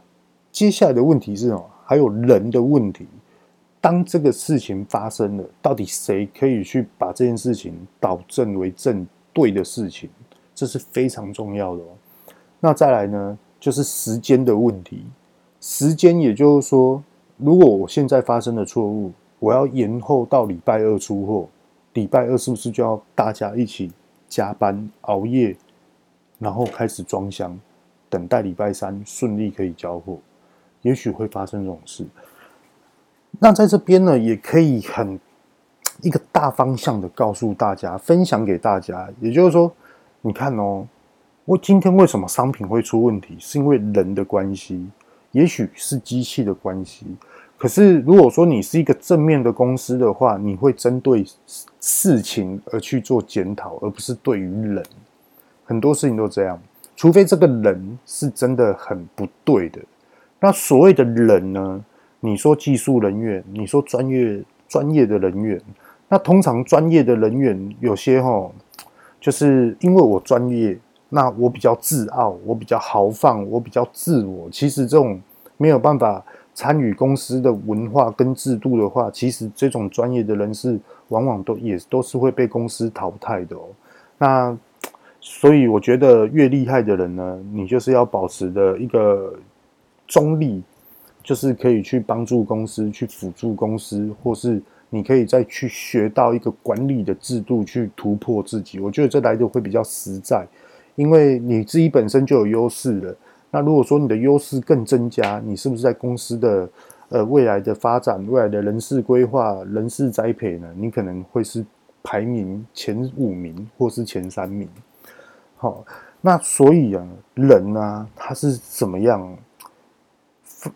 [0.50, 1.70] 接下来的问题是什么？
[1.84, 3.06] 还有人的问题。
[3.82, 10.08] 当这个事情发生了，到底谁可以去把这件事情导正为正对的事情？
[10.54, 11.88] 这是非常重要的哦。
[12.60, 15.04] 那再来呢，就是时间的问题。
[15.60, 17.02] 时间也就是说，
[17.36, 21.48] 如果我现在发生了错误，我要延后到礼拜二出货，
[21.92, 23.92] 礼拜二是不是就要大家一起
[24.28, 25.54] 加班熬夜，
[26.44, 27.58] 然后开始装箱，
[28.10, 30.18] 等待礼拜三顺利可以交货，
[30.82, 32.04] 也许会发生这种事。
[33.40, 35.18] 那在这边呢，也可以很
[36.02, 39.08] 一个大方向的告诉大家，分享给大家。
[39.22, 39.72] 也就是说，
[40.20, 40.86] 你看哦，
[41.46, 44.86] 我今天为什么商品会出问题，是因为人的关系，
[45.32, 47.06] 也许是机器的关系。
[47.56, 51.24] 可是如果说你是一个正面的公司的话，你会针对
[51.80, 54.84] 事情而去做检讨，而不是对于人。
[55.64, 56.60] 很多事情都这样，
[56.94, 59.80] 除非这个人是真的很不对的。
[60.40, 61.84] 那所谓的人呢？
[62.20, 65.60] 你说技术人员，你说专业专业的人员，
[66.08, 68.50] 那通常专业的人员有些齁，
[69.20, 70.78] 就是因为我专业，
[71.10, 74.48] 那我比较自傲，我比较豪放，我比较自我。
[74.50, 75.20] 其实这种
[75.58, 76.24] 没有办法
[76.54, 83.64] 参与公司的文化跟制度的话，其实这种专业的人士往往都也都是会被公司淘汰的哦。
[84.16, 84.56] 那
[85.24, 89.34] 所以我觉得越厉害的人呢，你就是要保持的一个
[90.06, 90.62] 中立。
[91.22, 94.60] 就是可以去帮助公司，去辅助公司，或是
[94.90, 98.78] 你可以再去学到一个管理的制度，去突破自己。
[98.78, 100.46] 我觉得这来的会比较实在，
[100.96, 103.16] 因为你自己本身就有优势了。
[103.50, 106.68] 那如果说你的优势更增加，你是不是在公司的
[107.08, 110.68] 呃未来的发展、未来的人事规划、人事栽培呢？
[110.76, 111.64] 你可能会是
[112.02, 114.68] 排名前五名，或是前三名。
[115.64, 115.82] 好，
[116.20, 119.38] 那所以啊，人呢、啊，他是怎么样？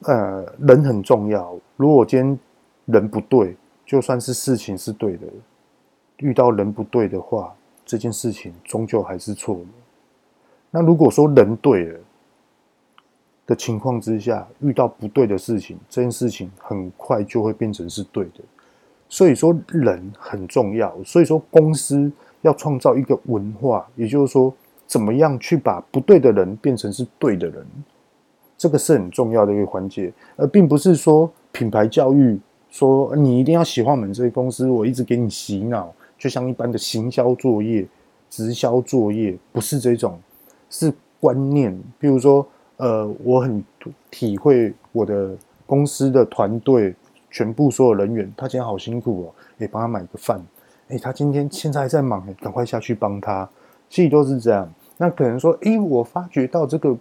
[0.05, 1.55] 呃，人很重要。
[1.77, 2.39] 如果今天
[2.87, 5.27] 人不对，就算是事情是对的，
[6.21, 9.61] 遇到人不对的话，这件事情终究还是错的。
[10.71, 12.01] 那如果说人对了
[13.47, 18.41] 的情况之下，遇到不对的事情，这件事情很快就会变成是对的。
[19.07, 20.97] 所以说人很重要。
[21.05, 24.55] 所以说公司要创造一个文化，也就是说，
[24.89, 27.65] 怎么样去把不对的人变成是对的人。
[28.57, 32.37] 这个是很重要的一个环节，而并不是说品牌教育，
[32.71, 37.87] 说你一定要喜欢我们这个公司，我一直给你洗脑，就像一般的行销作业、
[38.29, 40.19] 直销作业，不是这种，
[40.69, 41.81] 是观念。
[42.01, 42.45] 比如说，
[42.79, 43.63] 呃，我很
[44.11, 46.93] 体会我的公司的团队
[47.31, 50.45] 全部所有人员，他今天好辛苦哦，诶，帮他买个饭，
[50.89, 53.49] 诶，他今天现在还在忙，赶快下去帮他，
[53.89, 54.69] 其实都是这样。
[54.99, 56.95] 那可能说，诶，我发觉到这个。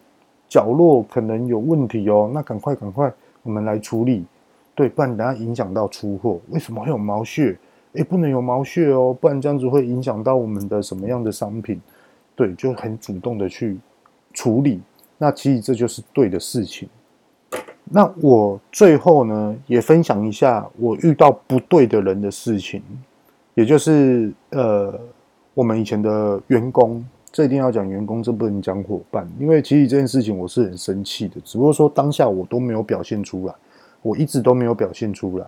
[0.49, 4.25] 角落可能有问题哦，那赶快赶快，我们来处理，
[4.73, 6.39] 对，不然等下影响到出货。
[6.51, 7.57] 为什么会有毛屑？
[7.95, 11.81] 诶，不能有毛屑哦，不然这样子会影响到我们的什么样的商品？
[12.33, 13.77] 对，就很主动的去
[14.33, 14.79] 处理。
[15.17, 16.87] 那其实这就是对的事情。
[17.83, 22.81] 那我最后呢，也分享一下我遇到不对的人的事情，
[23.53, 24.97] 也就是呃，
[25.53, 27.05] 我们以前的员工。
[27.31, 33.53] 这一定要讲员工，这不能讲伙伴，因为其实这件事情我是很生气的，只不过说当下我都没有表现出来，
[34.01, 35.45] 我一直都没有表现出来。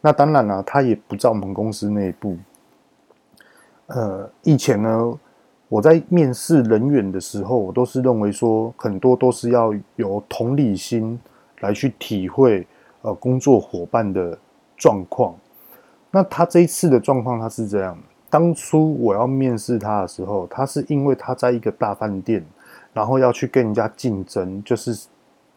[0.00, 2.36] 那当然了、他也不在我们公司内部。
[3.86, 5.18] 呃，以前呢，
[5.68, 11.20] 我在面试人员的时候，我都是认为说，很多都是要有同理心
[11.60, 12.66] 来去体会
[13.02, 14.36] 呃工作伙伴的
[14.76, 15.34] 状况。
[16.10, 17.96] 那他这一次的状况，他是这样。
[18.32, 22.42] 当初我要面试他的时候，他是因为他在一个大饭店，
[22.94, 25.06] 然后要去跟人家竞争，就是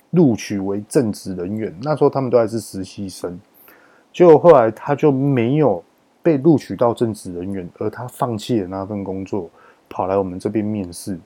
[0.10, 1.74] 录取为正职人员。
[1.82, 3.40] 那时候他们都还是实习生，
[4.12, 5.82] 结果后来他就没有
[6.22, 9.50] 被录取到正职人员，而他放弃了那份工作，
[9.88, 11.18] 跑来我们这边面试。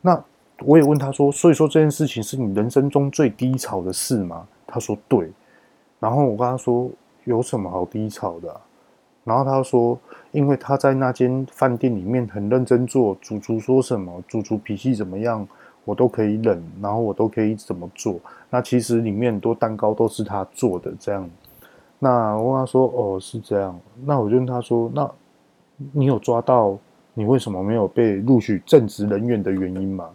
[0.00, 0.20] 那
[0.64, 5.30] 我也问他说：“所以说这件事情是你人生中最低潮的事吗？”他说：“对。”
[6.00, 6.90] 然后我跟他说
[7.22, 8.60] ：“有什么好低潮的？”
[9.28, 9.98] 然后他说，
[10.32, 15.46] 因为他在那间饭店里面很认真做，主厨说什么，主厨脾气怎么样，
[15.84, 18.18] 我都可以忍，然后我都可以怎么做。
[18.48, 21.28] 那其实里面很多蛋糕都是他做的，这样。
[21.98, 23.78] 那我问他说，哦，是这样。
[24.06, 25.10] 那我就问他说，那
[25.92, 26.78] 你有抓到
[27.12, 30.08] 你为什么没有被录取正职人员的原因吗？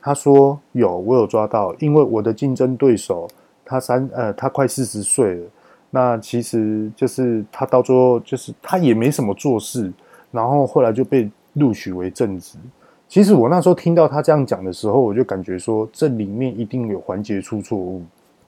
[0.00, 3.26] 他说有，我有抓到，因为我的竞争对手
[3.64, 5.46] 他三呃，他快四十岁了。
[5.94, 9.92] 那其实就是他到最后就是他也没什么做事，
[10.30, 12.56] 然后后来就被录取为正职。
[13.06, 18.02] 其实我那时候听到他这样讲的时候，我就感觉说这里面一定有环节出错误，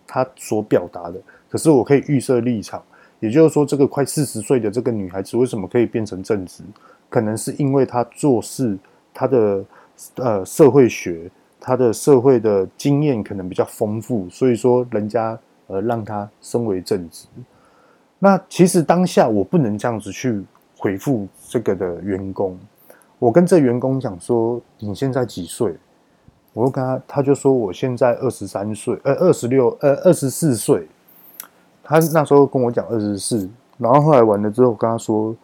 [0.07, 1.21] 他所表达的。
[1.51, 2.83] 可是我可以预设立场，
[3.21, 6.65] 也就是说，这个快四十岁的这个女孩子为什么可以变成正职？
[7.11, 8.79] 可能是因为她做事，
[9.13, 9.63] 她的
[10.15, 11.31] 呃社会学，
[11.61, 15.39] 她的社会的经验可能比较丰富，所以说人家。
[15.67, 17.27] 而让他升为正职，
[18.19, 20.45] 那其实当下我不能这样子去
[20.79, 22.59] 回复这个的员工，
[23.19, 25.75] 我跟这员工讲说，你现在几岁？
[26.53, 30.87] 我就跟他，他就说我现在二十三岁，呃，二十六，呃，二十四岁。
[31.83, 35.35] 他那时候跟我讲二十四，然后后来完了之后，我跟他说，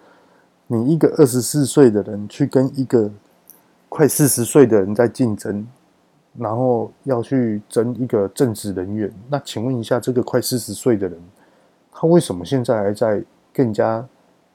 [0.69, 3.11] 你一个二十四岁的人去跟一个
[3.89, 5.67] 快四十岁的人在竞争，
[6.39, 11.21] 然后要去争一个正职人员，那请问一下，这个快四十岁的人，
[11.93, 14.07] 他为什么现在还在更加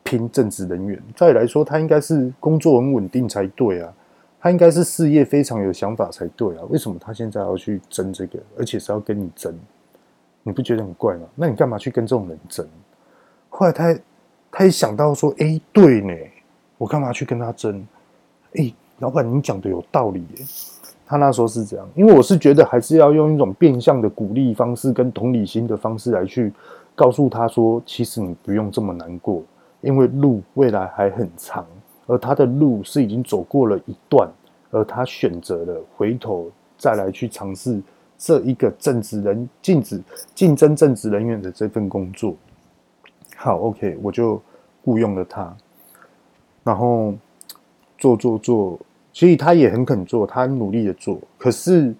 [0.03, 1.01] 拼正职人员？
[1.15, 3.93] 再来说，他应该是工作很稳定才对啊。
[4.39, 9.51] 他应该是事业非常有想法才对啊，为什么他现在要去争这个，而且是要跟你争？
[10.43, 11.27] 你不觉得很怪吗？
[11.33, 12.67] 那你干嘛去跟这种人争？
[13.49, 13.97] 后来他
[14.51, 16.13] 他一想到说，哎，对呢，
[16.77, 17.85] 我干嘛去跟他争？
[18.53, 20.45] 哎，老板，你讲的有道理耶。
[21.05, 26.51] 他那时候是这样，因为我是觉得还是要用一种变相的鼓励方式跟同理心的方式来去
[26.95, 29.43] 告诉他说，其实你不用这么难过，
[29.81, 31.65] 因为路未来还很长。
[32.07, 34.29] 而他的路是已经走过了一段，
[34.69, 37.81] 而他选择了回头再来去尝试
[38.17, 39.99] 这一个正职人禁止
[40.35, 42.35] 竞争正职人员的这份工作。
[43.35, 44.41] 好，OK，我就
[44.83, 45.51] 雇佣了他，
[46.63, 47.13] 然后
[47.97, 48.79] 做做做，
[49.15, 51.17] 其实他也很肯做，他很努力的做。
[51.37, 51.95] 可是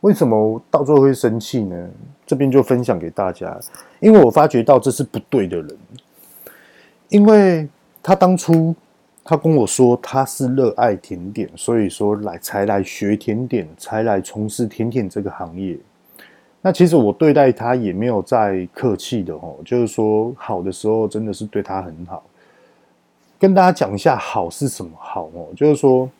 [0.00, 1.88] 为什么到最后会生气呢？
[2.26, 3.56] 这边就分享给大家，
[4.00, 5.78] 因为我发觉到这是不对的人，
[7.08, 7.68] 因为
[8.02, 8.74] 他当初。
[9.22, 15.78] 他跟我说他是热爱甜点，所以说来才来学甜点，才来从事甜点这个行业。
[16.62, 22.24] 那其实我对待他也没有再客气的哦，就是说好的时候真的是对他很好。
[23.38, 26.10] 跟大家讲一下好是什么好哦，就是说，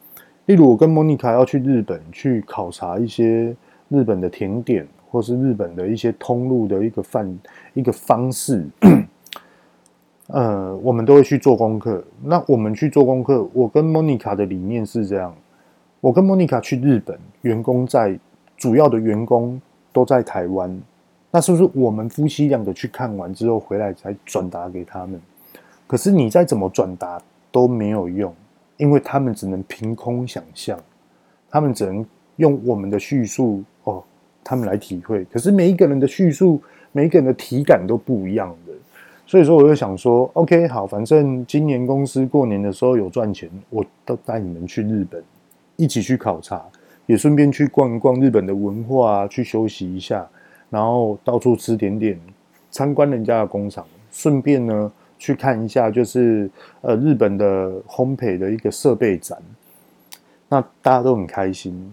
[0.51, 3.55] 例如我跟莫妮卡要去日本去考察一些
[3.89, 7.39] 日本的甜点，或是日本的一些通路的一个范
[7.73, 8.67] 一个方式。
[10.27, 12.03] 呃，我们都会去做功课。
[12.25, 15.33] 那我们去做功课，我跟莫妮卡的理念是这样：
[16.01, 18.19] 我跟莫妮卡去日本，员工在
[18.57, 20.77] 主要的员工都在台湾。
[21.31, 25.21] 那是不是我们夫妻两个去看完之后回来才转达给他们？
[25.87, 28.35] 可是你再怎么转达都没有用，
[28.81, 30.77] 因为他们只能凭空想象，
[31.51, 32.05] 他们只能
[32.37, 34.03] 用我们的叙述哦，
[34.43, 35.23] 他们来体会。
[35.27, 38.73] 可是每一个人的叙述，每一个人的体感都不一样的。
[39.27, 45.23] 所以说，我就想说，OK，好，反正今年公司过年的时候有赚钱，我都带你们去日本，
[45.77, 46.65] 一起去考察，
[47.07, 50.27] 也顺便去逛一逛日本的文化，去休息一下，
[50.71, 52.19] 然后到处吃点点，
[52.71, 54.91] 参观人家的工厂，顺便呢
[55.21, 59.39] 去看一下，就是呃日本的烘焙的一个设备展。
[60.49, 61.89] 那大家都很开心，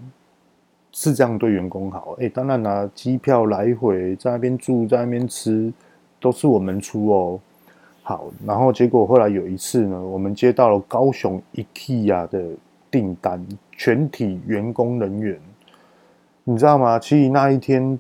[0.91, 2.17] 是这样对员工好。
[2.19, 5.71] 哎，当然拿机票来回，在那边住，在那边吃。
[6.19, 7.39] 都是我们出哦，
[8.01, 12.43] 好，然后结果后来有一次呢，我们接到了高雄 IKEA 的
[12.89, 15.39] 订单，全体员工人员，
[16.43, 16.97] 你知道吗？
[16.97, 17.99] 其实那一天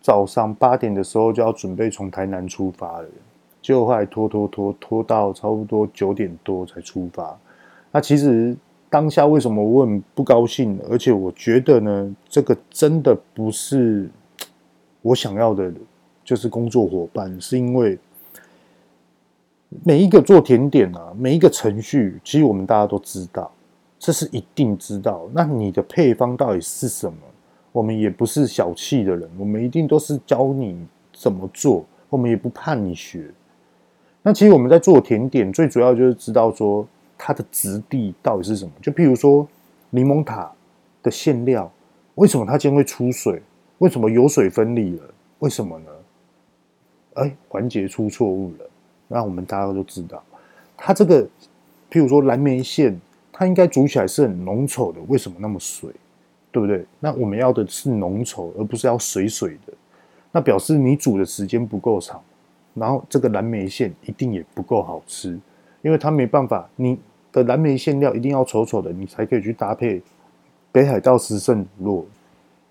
[0.00, 3.08] 早上八点的时候就要准备从台南出发了，
[3.62, 7.38] 结果后来拖拖拖拖到差不多九点多才出发。
[7.92, 8.56] 那其实
[8.88, 10.78] 当下为什么我很不高兴？
[10.90, 14.08] 而且我觉得呢，这个真的不是
[15.02, 15.72] 我想要的。
[16.22, 17.98] 就是工作伙伴，是因为
[19.82, 23.50] 每一个做甜点啊，每一个程序，其实我们大家都知道，
[23.98, 25.28] 这是一定知道。
[25.32, 27.18] 那你的配方到底是什么？
[27.72, 33.28] 我们也不是小气的人，我们一定都是教你怎么做，我们也不怕你学。
[34.22, 38.70] 那其实我们在做甜点，最主要就是知道说它的质地到底是什么。
[38.82, 39.46] 就譬如说
[39.90, 40.50] 柠檬塔
[41.02, 41.70] 的馅料，
[42.16, 43.42] 为什么它今天会出水？
[43.78, 45.02] 为什么油水分离了？
[45.38, 45.86] 为什么呢？
[47.14, 48.70] 哎，环节出错误了，
[49.08, 50.22] 那我们大家都知道，
[50.76, 51.22] 它这个，
[51.90, 53.00] 譬如说蓝莓馅，
[53.32, 55.90] 它应该煮起来是很浓稠的，为什么那么水？
[56.52, 56.84] 对不对？
[56.98, 59.72] 那我们要的是浓稠，而不是要水水的。
[60.30, 62.20] 那表示你煮的时间不够长，
[62.74, 65.38] 然后这个蓝莓馅一定也不够好吃，
[65.82, 66.98] 因为它没办法，你
[67.32, 70.00] 的蓝莓馅料一定要丑丑的，你才可以去搭配
[70.72, 72.04] 北海道十胜乳酪。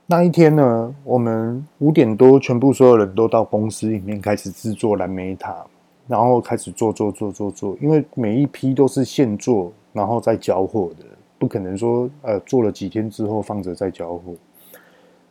[0.08, 5.56] 那一天呢，我们五点多，全部所有人都到公司里面开始制作蓝莓塔，
[6.08, 11.06] 然后开始做做做做做，因为每一批都是现做，然后再交货的，
[11.38, 14.34] 不可能说呃做了几天之后放着再交货。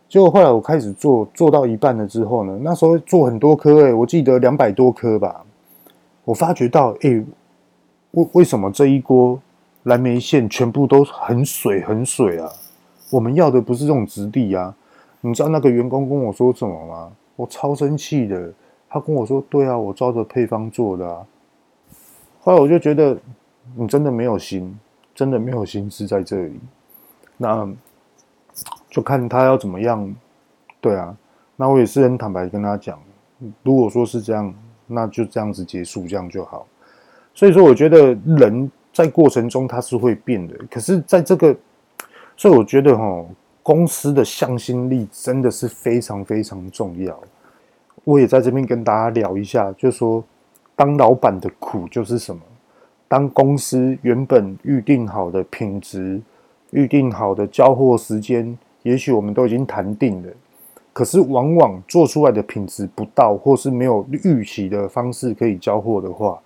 [0.09, 5.45] 结果后来我开始做，做到一半了之后呢，那时候做很多颗诶，我记得两百多颗吧，
[6.25, 7.25] 我发觉到诶，
[8.13, 9.39] 为为什么这一锅
[9.83, 12.51] 蓝莓馅全部都很水很水啊？
[13.11, 14.75] 我们要的不是这种质地啊！
[15.21, 17.13] 你知道那个员工跟我说什么吗？
[17.37, 18.53] 我超生气的。
[18.91, 21.27] 他跟我说：“对啊，我照着配方做的啊。”
[22.41, 23.15] 后来我就觉得
[23.77, 24.75] 你真的没有心，
[25.15, 26.59] 真的没有心思在这里。
[27.37, 27.69] 那
[28.89, 30.15] 就看他要怎么样。
[30.81, 31.17] 对啊，
[31.57, 32.99] 那我也是很坦白跟他讲，
[33.63, 34.55] 如果说是这样，
[34.87, 36.67] 那就这样子结束，这样就好。
[37.35, 41.55] 所以说，我觉得人在过程中他是会变的，可是在这个，
[42.37, 43.25] 所以我觉得哈，
[43.63, 47.19] 公司的向心力真的是非常非常重要。
[48.05, 50.25] 我也在这边跟大家聊一下，就说
[50.75, 52.41] 当老板的苦就是什么？
[53.09, 56.21] 当公司原本预定好的品质、
[56.71, 58.57] 预定好的交货时间，
[58.89, 60.29] 也许我们都已经谈定了。
[60.93, 66.41] 可是，往往做出来的品质不到，或是没有预期的方式可以交货的话，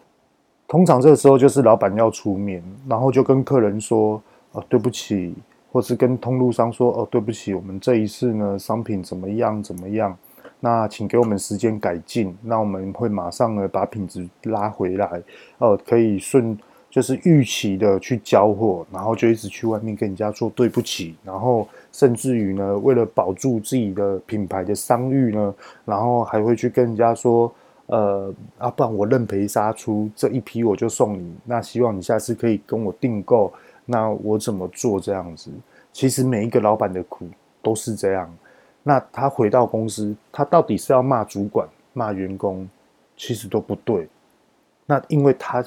[0.69, 4.21] 通常这个时候就是老板要出面，然后就跟客人说
[4.53, 5.35] ：“哦，对不起。”
[5.73, 10.15] 或是跟通路商说：“哦，对不起，我们这一次呢，商品怎么样怎么样？
[10.61, 15.23] 那请给我们时间改进，那我们会马上呢把品质拉回来，
[15.59, 16.59] 哦，可以顺。”
[16.93, 25.55] 就是预期的去交货，然后就一直去外面跟人家说对不起，然后甚至于呢，为了保住自己的品牌的商誉呢，
[25.87, 27.51] 然后还会去跟人家说，
[27.87, 33.51] 呃，啊，不然我认赔杀出这一批我就送你，那希望你下次可以跟我订购，
[33.87, 35.51] 那我怎么做这样子？
[35.95, 37.27] 其实每一个老板的苦
[37.63, 38.31] 都是这样，
[38.83, 42.69] 那他回到公司，他到底是要骂主管、骂员工，
[43.17, 44.07] 其实都不对，
[44.85, 45.65] 那因为他。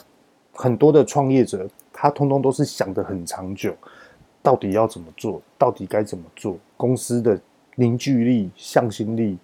[0.55, 3.75] 很多的创业者，他通通都是想得很长久，
[4.41, 7.39] 到底要怎么做，到底该怎么做，公司的
[7.75, 9.37] 凝聚力、向心力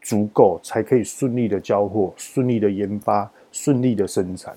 [0.00, 4.56] 足够，才可以顺利的交货、顺利的研发、顺利的生产。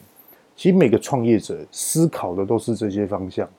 [0.55, 3.49] 其实每个创业者思考的都是这些方向，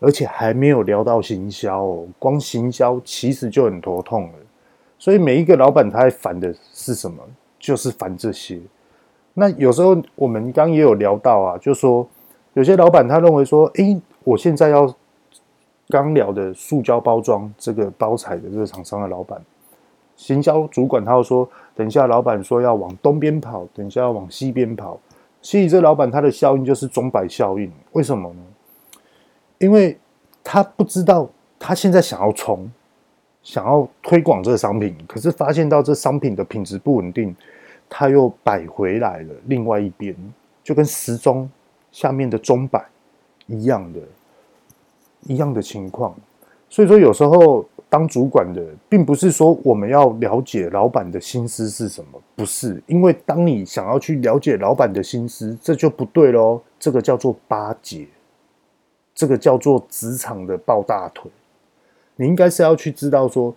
[0.00, 4.38] 而且还没有聊到行销哦，光行销其实就很头痛了。
[4.98, 7.22] 所以每一个老板他在烦的是什么？
[7.58, 8.58] 就是烦这些。
[9.38, 12.08] 那有时候我们刚也有聊到啊，就说
[12.54, 14.92] 有些老板他认为说，诶，我现在要
[15.88, 19.38] 刚聊的塑胶包装这个包材的这个厂商的老板，
[20.16, 24.98] 行销主管他又说，等一下老板说要往东边跑，等一下要往西边跑，
[25.42, 28.40] 其实这老板他的效应就是钟摆效应，为什么呢？
[29.58, 29.98] 因为
[30.42, 31.28] 他不知道
[31.58, 32.70] 他现在想要冲，
[33.42, 37.36] 想要推广这个商品，可是发现到这商品的品质不稳定。
[37.88, 40.14] 他又摆回来了，另外一边
[40.62, 41.48] 就跟时钟
[41.92, 42.84] 下面的钟摆
[43.46, 44.00] 一样的，
[45.22, 46.14] 一样的情况。
[46.68, 52.82] 所以说，有时候当主管的，并不是说我们要了解老板的心思是什么，不是。
[52.86, 56.60] 因为当你想要去了解老板的心思，这就不对喽。
[56.78, 58.06] 这个叫做巴结，
[59.14, 61.30] 这个叫做职场的抱大腿。
[62.16, 63.54] 你应该是要去知道说。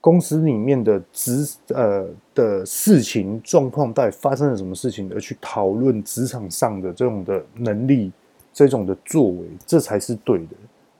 [0.00, 1.44] 公司里面的职
[1.74, 2.06] 呃
[2.38, 8.12] 的事情状况，到底发生了什么事情，而去讨论职场上的这种的能力、
[8.52, 10.54] 这种的作为，这才是对的。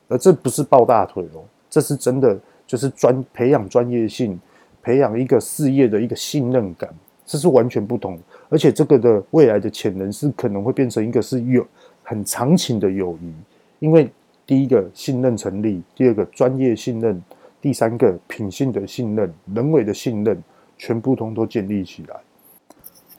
[0.09, 2.37] 而这不是抱大腿哦，这是真的，
[2.67, 4.37] 就是专培养专业性，
[4.83, 6.93] 培养一个事业的一个信任感，
[7.25, 8.19] 这是完全不同。
[8.49, 11.65] 而且这个的未来的潜能是可能会变成一个是有
[12.03, 13.33] 很长情的友谊，
[13.79, 14.11] 因为
[14.45, 17.23] 第一个信任成立，第二个专业信任。
[17.61, 20.41] 第三个品性的信任、人为的信任，
[20.79, 22.17] 全部通都建立起来。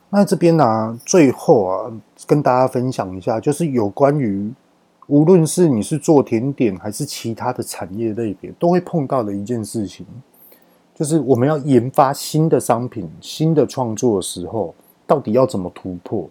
[0.10, 1.92] 那这边呢、最后啊，
[2.26, 4.52] 跟大家分享一下，就是有关于
[5.06, 10.06] 无论是你是做甜点还是其他的产业类别，都会碰到的一件事情，
[10.96, 14.74] 就是我们要研发新的商品、新的创作的时候，
[15.06, 16.28] 到底要怎么突破？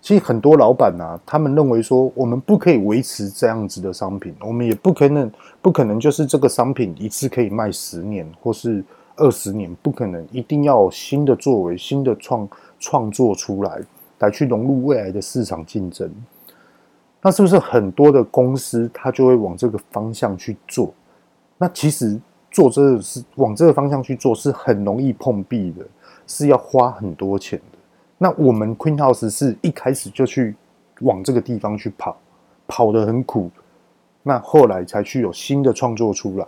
[0.00, 5.30] 其实很多老板呢、啊，他们认为说，我们不可以维持这样子的商品，我们也不可能，
[5.60, 8.82] 不可能就是这个商品一次可以卖十年或是
[9.20, 12.48] 二十年，不可能，一定要有新的作为、新的创
[12.78, 13.80] 创作出来，
[14.18, 16.10] 来去融入未来的市场竞争。
[17.22, 20.92] 那是不是很多的公司，它就会往这个方向去做？
[21.58, 22.18] 那其实
[22.50, 25.86] 做这个是往这个方向去做，是很容易碰壁的，
[26.26, 27.78] 是要花很多钱的。
[28.16, 30.56] 那我们 Queen House 是一开始就去
[31.02, 32.16] 往这个地方去跑，
[32.66, 33.50] 跑得很苦，
[34.22, 36.46] 那后来才去有新的创作出来。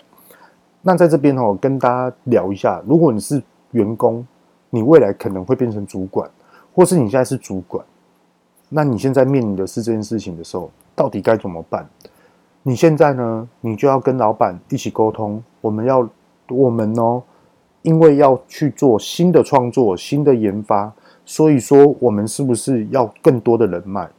[0.83, 4.27] 那在这边哦，跟大家聊一下，如果你是员工，
[4.71, 6.29] 你未来可能会变成主管，
[6.75, 7.85] 或是你现在是主管，
[8.69, 11.89] 那你现在面临的是这件事情的时候，到底该怎么办？
[12.63, 16.09] 你现在呢，你就要跟老板一起沟通，我们要
[16.49, 17.23] 我们哦，
[17.83, 20.93] 因为要去做新的创作、新的研发。
[21.25, 24.11] 所以说，我们是不是要更多的人脉？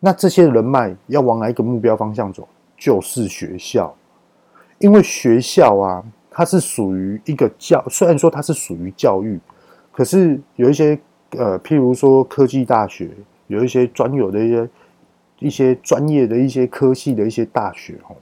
[0.00, 2.46] 那这些人脉要往哪一个目标方向走？
[2.76, 3.94] 就是学校，
[4.82, 9.38] 因为学校啊，它是属于一个教，虽然说它是属于教育，
[9.92, 10.98] 可是有一些
[11.30, 13.08] 呃，譬如说科技大学，
[13.46, 14.68] 有一些专有的一些
[15.38, 18.16] 一些专业的一些科系的一些大学哦，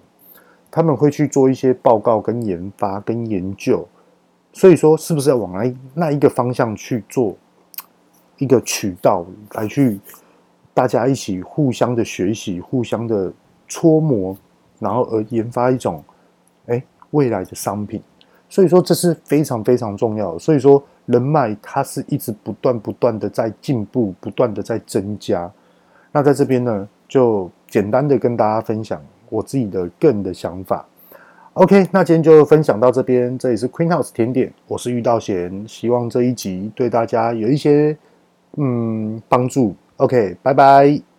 [0.70, 3.88] 他们会去做一些报告跟研发跟研究，
[4.52, 7.34] 所以说是不是要往那那一个方向去做
[8.36, 9.98] 一个渠道来去
[10.74, 13.32] 大家一起互相的学习，互相的
[13.66, 14.36] 搓磨，
[14.78, 16.04] 然后而研发一种
[17.10, 18.02] 未来的商品。
[18.48, 20.38] 所以说这是非常非常重要的。
[20.38, 25.50] 所以说人脉它是一直不断不断的在进步，不断的在增加。
[26.12, 30.84] 那在这边呢，就简单的跟大家分享我自己的个人的想法。
[31.54, 33.36] OK，那今天就分享到这边。
[33.38, 37.96] 这里是 Queen House 甜点，我是玉道贤，希望这一集对大家有一些
[38.56, 39.74] 嗯帮助。
[39.96, 41.09] OK，拜拜。